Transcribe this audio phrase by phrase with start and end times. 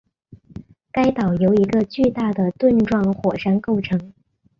[0.91, 4.11] 该岛由一个巨大的盾状火山构成